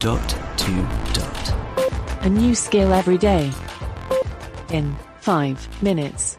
[0.00, 0.72] dot to
[1.12, 1.54] dot.
[2.22, 3.52] A new skill every day.
[4.70, 6.38] In five minutes.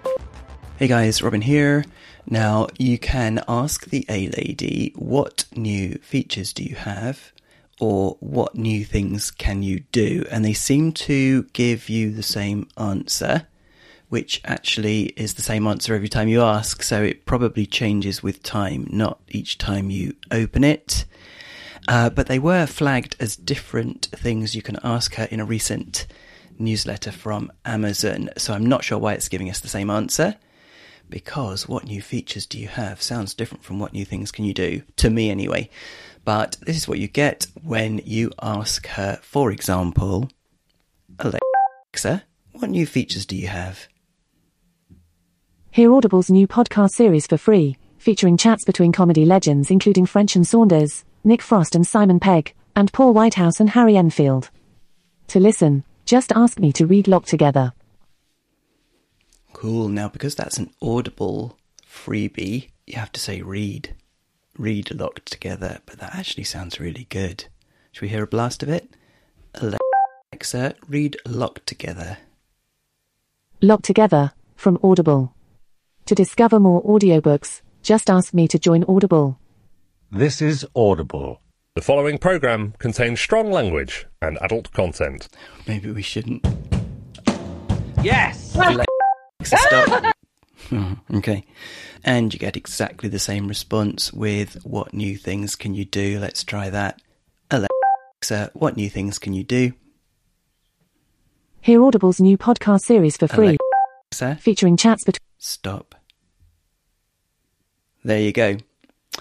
[0.78, 1.86] Hey guys, Robin here.
[2.26, 7.32] Now you can ask the A lady what new features do you have
[7.80, 12.68] or what new things can you do, and they seem to give you the same
[12.78, 13.46] answer,
[14.10, 18.42] which actually is the same answer every time you ask, so it probably changes with
[18.42, 21.06] time, not each time you open it.
[21.88, 26.06] Uh, but they were flagged as different things you can ask her in a recent
[26.60, 28.30] newsletter from Amazon.
[28.38, 30.36] So I'm not sure why it's giving us the same answer.
[31.10, 34.54] Because what new features do you have sounds different from what new things can you
[34.54, 35.70] do, to me anyway.
[36.24, 40.30] But this is what you get when you ask her, for example,
[41.20, 42.24] Alexa,
[42.54, 43.88] what new features do you have?
[45.72, 50.48] Hear Audible's new podcast series for free, featuring chats between comedy legends including French and
[50.48, 54.50] Saunders, Nick Frost and Simon Pegg, and Paul Whitehouse and Harry Enfield.
[55.28, 57.74] To listen, just ask me to read Locked Together.
[59.54, 59.90] Cool.
[59.90, 63.96] Now, because that's an Audible freebie, you have to say read.
[64.58, 67.46] Read locked together, but that actually sounds really good.
[67.92, 68.90] Should we hear a blast of it?
[69.56, 72.18] Alexa, read locked together.
[73.62, 75.36] Locked Together, from Audible.
[76.08, 79.38] To discover more audiobooks, just ask me to join Audible.
[80.14, 81.40] This is Audible.
[81.76, 85.30] The following program contains strong language and adult content.
[85.66, 86.46] Maybe we shouldn't.
[88.04, 88.54] Yes!
[88.54, 88.86] Alexa,
[89.54, 89.56] ah!
[89.56, 90.16] stop.
[90.74, 91.46] Oh, okay.
[92.04, 96.20] And you get exactly the same response with what new things can you do?
[96.20, 97.02] Let's try that.
[97.50, 99.72] Alexa, what new things can you do?
[101.62, 103.58] Hear Audible's new podcast series for free,
[104.12, 105.96] Alexa, featuring chats between stop.
[108.04, 108.58] There you go.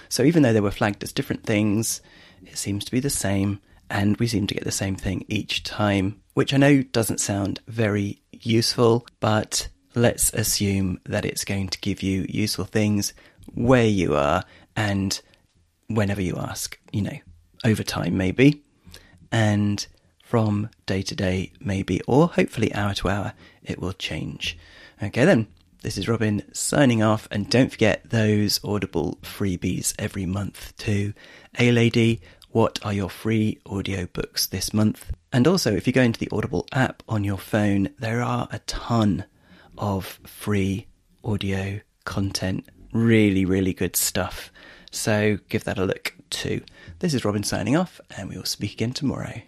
[0.09, 2.01] So even though they were flagged as different things,
[2.45, 5.63] it seems to be the same, and we seem to get the same thing each
[5.63, 11.81] time, which I know doesn't sound very useful, but let's assume that it's going to
[11.81, 13.13] give you useful things
[13.55, 14.45] where you are
[14.77, 15.21] and
[15.89, 17.19] whenever you ask, you know,
[17.65, 18.63] over time maybe,
[19.33, 19.87] and
[20.23, 23.33] from day to day maybe, or hopefully hour to hour,
[23.65, 24.57] it will change.
[25.03, 25.49] Okay then.
[25.83, 31.15] This is Robin signing off, and don't forget those Audible freebies every month too.
[31.59, 32.21] A Lady,
[32.51, 35.11] what are your free audiobooks this month?
[35.33, 38.59] And also, if you go into the Audible app on your phone, there are a
[38.61, 39.25] ton
[39.79, 40.87] of free
[41.25, 42.69] audio content.
[42.93, 44.53] Really, really good stuff.
[44.91, 46.61] So give that a look too.
[46.99, 49.41] This is Robin signing off, and we will speak again tomorrow.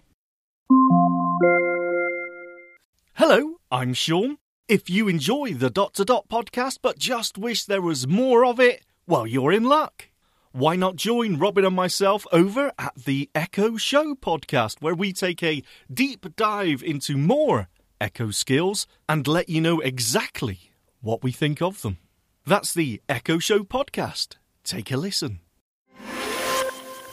[3.16, 4.38] Hello, I'm Sean.
[4.72, 8.58] If you enjoy the Dot to Dot podcast but just wish there was more of
[8.58, 10.08] it, well, you're in luck.
[10.52, 15.42] Why not join Robin and myself over at the Echo Show podcast, where we take
[15.42, 15.62] a
[15.92, 17.68] deep dive into more
[18.00, 20.72] Echo skills and let you know exactly
[21.02, 21.98] what we think of them.
[22.46, 24.36] That's the Echo Show podcast.
[24.64, 25.40] Take a listen.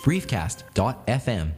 [0.06, 1.52] briefcast.fm